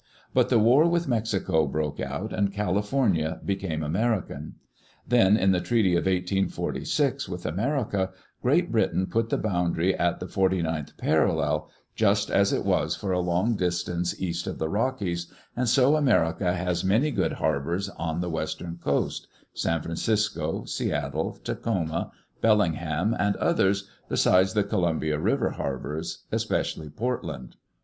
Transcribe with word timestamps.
But 0.33 0.49
the 0.49 0.57
war 0.57 0.87
with 0.89 1.07
Mexico 1.07 1.67
broke 1.67 1.99
out, 1.99 2.33
and 2.33 2.51
California 2.51 3.39
became 3.45 3.83
American. 3.83 4.55
Then 5.07 5.37
in 5.37 5.51
the 5.51 5.61
treaty 5.61 5.91
of 5.93 6.07
1846 6.07 7.29
with 7.29 7.45
America, 7.45 8.09
Great 8.41 8.71
Britain 8.71 9.05
put 9.05 9.29
the 9.29 9.37
boundary 9.37 9.93
at 9.95 10.19
the 10.19 10.27
forty 10.27 10.63
ninth 10.63 10.97
parallel, 10.97 11.69
just 11.93 12.31
as 12.31 12.51
it 12.51 12.65
was 12.65 12.95
for 12.95 13.11
a 13.11 13.19
long 13.19 13.55
distance 13.55 14.19
east 14.19 14.47
of 14.47 14.57
the 14.57 14.69
Rockies, 14.69 15.31
and 15.55 15.69
so 15.69 15.95
America 15.95 16.51
has 16.51 16.83
many 16.83 17.11
good 17.11 17.33
har 17.33 17.59
bors 17.59 17.87
on 17.89 18.21
the 18.21 18.29
western 18.31 18.77
coast: 18.83 19.27
San 19.53 19.83
Francisco, 19.83 20.65
Seattle, 20.65 21.33
Tacoma, 21.43 22.11
Bellingham, 22.41 23.15
and 23.19 23.35
others, 23.35 23.87
besides 24.09 24.53
the 24.55 24.63
Columbia 24.63 25.19
River 25.19 25.51
har 25.51 25.77
bors, 25.77 26.23
especially 26.31 26.89
Portland. 26.89 27.55